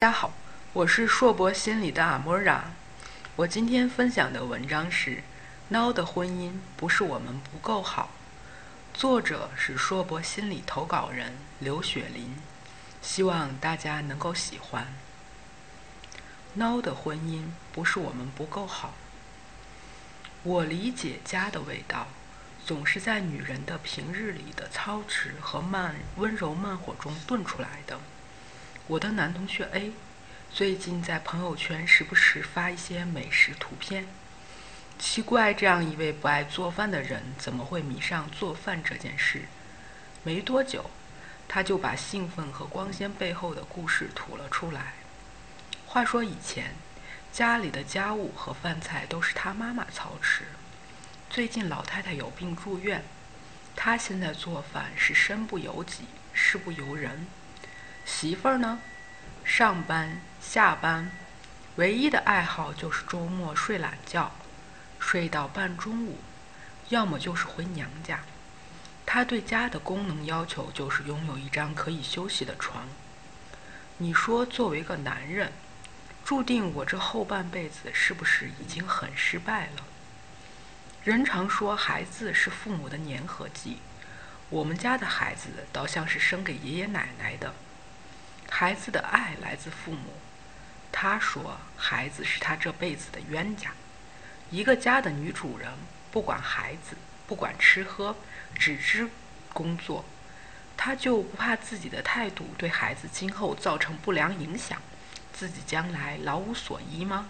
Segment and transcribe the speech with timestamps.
[0.00, 0.32] 大家好，
[0.74, 2.70] 我是硕博心理的阿莫拉。
[3.34, 5.16] 我今天分享的文章是
[5.74, 8.10] 《孬的婚姻不是我们不够好》，
[8.96, 12.36] 作者是硕博心理投稿人刘雪林，
[13.02, 14.86] 希望大家能够喜欢。
[16.56, 18.94] 孬的婚姻不是我们不够好。
[20.44, 22.06] 我理解家的味道，
[22.64, 27.98] 总是在女人的平日里的操持和慢温柔慢火中炖出来的。
[28.88, 29.92] 我的男同学 A
[30.50, 34.06] 最近在朋友圈时不时发一些美食图片。
[34.98, 39.42] 奇怪，这样一位不爱做饭的人，怎么会迷上做饭这件事？
[40.22, 40.90] 没多久，
[41.46, 44.94] 他就把兴奋和光鲜背后的故事吐了出来。
[45.84, 46.74] 话说以前，
[47.30, 50.44] 家里的家务和饭菜都是他妈妈操持。
[51.28, 53.04] 最近老太太有病住院，
[53.76, 57.26] 他现在做饭是身不由己，事不由人。
[58.10, 58.80] 媳妇儿呢，
[59.44, 61.12] 上班下班，
[61.76, 64.32] 唯一的爱好就是周末睡懒觉，
[64.98, 66.18] 睡到半中午，
[66.88, 68.20] 要么就是回娘家。
[69.04, 72.88] 他对家的功能要求就是拥有一张可以休息的床。
[73.98, 75.52] 你说，作为一个男人，
[76.24, 79.84] 注定我这后半辈子是不是已经很失败了？
[81.04, 83.78] 人常说孩子是父母的粘合剂，
[84.48, 87.54] 我们家的孩子倒像是生给爷爷奶奶的。
[88.50, 90.14] 孩子的爱来自父母，
[90.90, 93.72] 他说孩子是他这辈子的冤家。
[94.50, 95.70] 一个家的女主人
[96.10, 98.16] 不管孩子，不管吃喝，
[98.54, 99.08] 只知
[99.52, 100.04] 工作，
[100.76, 104.80] 她就不怕自己的态度对孩子今后造成不良影响，
[105.32, 107.28] 自己将来老无所依吗？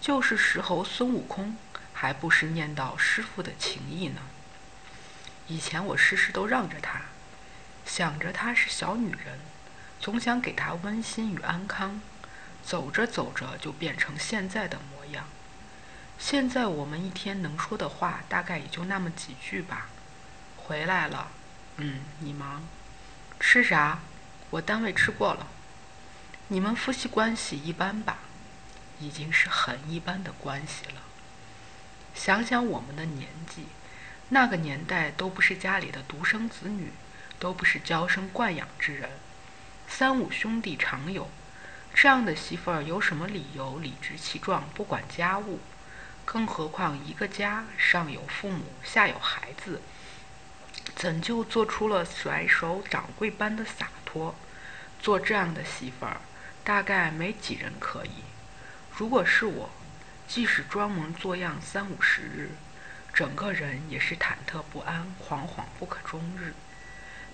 [0.00, 1.56] 就是石猴孙悟空，
[1.92, 4.22] 还不是念叨师傅的情谊呢？
[5.46, 7.02] 以前我事事都让着她，
[7.84, 9.38] 想着她是小女人。
[10.02, 12.00] 总想给他温馨与安康，
[12.64, 15.26] 走着走着就变成现在的模样。
[16.18, 19.86] 现在我们一天能说的话大概也就那么几句吧。
[20.56, 21.28] 回来了，
[21.76, 22.64] 嗯，你忙。
[23.38, 24.00] 吃啥？
[24.50, 25.46] 我单位吃过了。
[26.48, 28.18] 你们夫妻关系一般吧？
[28.98, 31.02] 已经是很一般的关系了。
[32.12, 33.66] 想想我们的年纪，
[34.30, 36.90] 那个年代都不是家里的独生子女，
[37.38, 39.08] 都不是娇生惯养之人。
[39.94, 41.30] 三五兄弟常有，
[41.92, 45.60] 这样的媳妇儿有什么理由理直气壮不管家务？
[46.24, 49.82] 更何况一个家上有父母，下有孩子，
[50.96, 54.34] 怎就做出了甩手掌柜般的洒脱？
[54.98, 56.22] 做这样的媳妇儿，
[56.64, 58.24] 大概没几人可以。
[58.96, 59.70] 如果是我，
[60.26, 62.52] 即使装模作样三五十日，
[63.12, 66.54] 整个人也是忐忑不安、惶惶不可终日。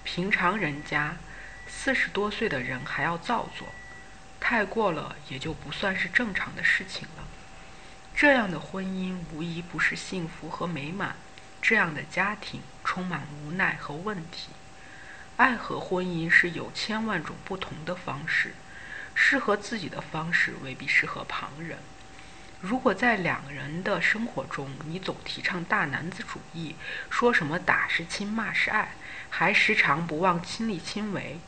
[0.03, 1.17] 平常人家。
[1.69, 3.69] 四十多岁的人还要造作，
[4.41, 7.25] 太过了也就不算是正常的事情了。
[8.15, 11.15] 这样的婚姻无疑不是幸福和美满，
[11.63, 14.49] 这样的家庭充满无奈和问题。
[15.37, 18.55] 爱和婚姻是有千万种不同的方式，
[19.15, 21.79] 适合自己的方式未必适合旁人。
[22.61, 26.75] 如果在两个人的生活中，你总提倡大男子主义，
[27.09, 28.95] 说什么打是亲，骂是爱，
[29.31, 31.39] 还时常不忘亲力亲为。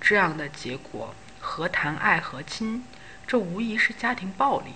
[0.00, 2.84] 这样的结果何谈爱和亲？
[3.26, 4.72] 这无疑是家庭暴力。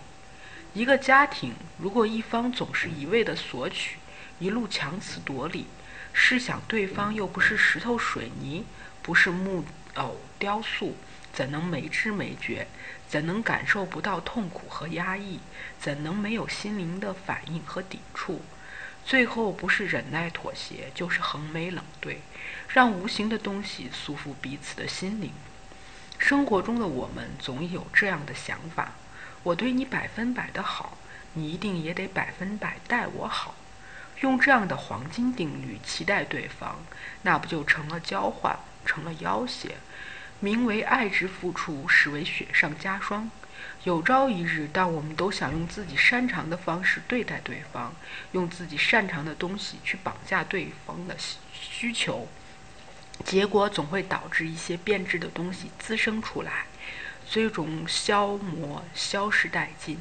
[0.75, 3.99] 一个家庭如果一方总是一味的索取，
[4.39, 5.67] 一路强词夺理，
[6.13, 8.65] 试想对方又不是石头水泥，
[9.03, 9.65] 不是木
[9.95, 10.97] 偶雕塑，
[11.33, 12.67] 怎能没知没觉？
[13.09, 15.41] 怎能感受不到痛苦和压抑？
[15.79, 18.41] 怎能没有心灵的反应和抵触？
[19.05, 22.21] 最后不是忍耐妥协，就是横眉冷对，
[22.69, 25.33] 让无形的东西束缚彼此的心灵。
[26.19, 28.93] 生活中的我们总有这样的想法：
[29.43, 30.97] 我对你百分百的好，
[31.35, 33.57] 你一定也得百分百待我好。
[34.21, 36.85] 用这样的黄金定律期待对方，
[37.23, 39.75] 那不就成了交换，成了要挟？
[40.39, 43.29] 名为爱之付出，实为雪上加霜。
[43.85, 47.95] 有朝一日，当我们都想用自己擅长的方式对待对方，
[48.31, 51.17] 用自己擅长的东西去绑架对方的
[51.53, 52.29] 需求，
[53.25, 56.67] 结果总会导致一些变质的东西滋生出来，
[57.27, 59.99] 最终消磨、消失殆尽。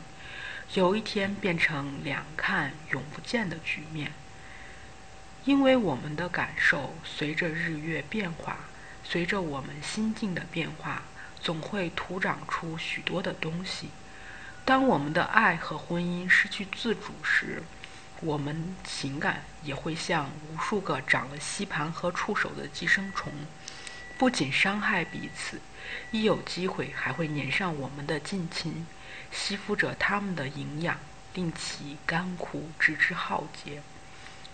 [0.76, 4.14] 有一天，变成两看永不见的局面。
[5.44, 8.58] 因为我们的感受随着日月变化，
[9.04, 11.02] 随着我们心境的变化。
[11.42, 13.90] 总会徒长出许多的东西。
[14.64, 17.64] 当我们的爱和婚姻失去自主时，
[18.22, 23.34] 我们情感也会像无数个长了吸盘和触手的寄生虫，
[24.20, 25.60] 不仅伤害彼此，
[26.12, 28.86] 一有机会还会粘上我们的近亲，
[29.32, 31.00] 吸附着他们的营养，
[31.34, 33.82] 令其干枯，直至浩劫。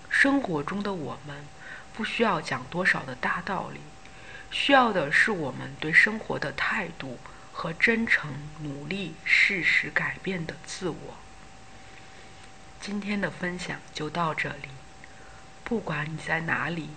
[0.10, 1.46] 生活中的我们，
[1.94, 3.82] 不需要讲多少的大道理，
[4.50, 7.20] 需要的是我们对生活的态度
[7.52, 11.18] 和真诚、努力、适时改变的自我。
[12.80, 14.70] 今天的分享就到这里，
[15.64, 16.92] 不管你在哪里，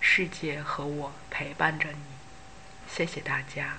[0.00, 1.98] 世界和我陪伴着你。
[2.88, 3.78] 谢谢大家。